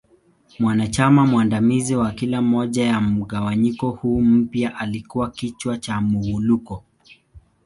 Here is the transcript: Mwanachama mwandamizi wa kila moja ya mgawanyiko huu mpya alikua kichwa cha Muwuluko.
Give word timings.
Mwanachama 0.59 1.25
mwandamizi 1.27 1.95
wa 1.95 2.11
kila 2.11 2.41
moja 2.41 2.85
ya 2.85 3.01
mgawanyiko 3.01 3.89
huu 3.89 4.21
mpya 4.21 4.75
alikua 4.79 5.29
kichwa 5.31 5.77
cha 5.77 6.01
Muwuluko. 6.01 6.83